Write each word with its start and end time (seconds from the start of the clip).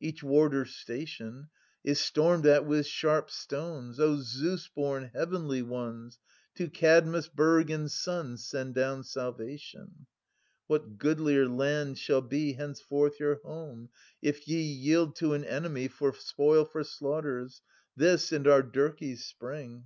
Each 0.00 0.20
warder 0.20 0.64
station 0.64 1.46
Is 1.84 2.00
stormed 2.00 2.44
at 2.44 2.66
with 2.66 2.86
sharp 2.88 3.30
stones—. 3.30 3.98
300 3.98 4.12
Oh 4.12 4.20
Zeus 4.20 4.66
born 4.66 5.10
Heavenly 5.14 5.62
Ones, 5.62 6.18
To 6.56 6.68
Kadmus' 6.68 7.28
burg 7.28 7.70
and 7.70 7.88
sons 7.88 8.44
Send 8.44 8.74
down 8.74 9.04
salvation! 9.04 9.80
[Ant. 9.82 9.92
i) 10.02 10.06
What 10.66 10.98
goodlier 10.98 11.46
land 11.48 11.98
shall 11.98 12.20
be 12.22 12.54
Henceforth 12.54 13.20
your 13.20 13.36
home, 13.44 13.90
if 14.20 14.48
ye 14.48 14.60
Yield 14.60 15.14
to 15.18 15.34
an 15.34 15.44
enemy 15.44 15.86
For 15.86 16.12
spoil, 16.12 16.64
for 16.64 16.82
slaughters 16.82 17.62
This, 17.94 18.32
and 18.32 18.48
our 18.48 18.64
Dirk^'s 18.64 19.18
spring 19.20 19.84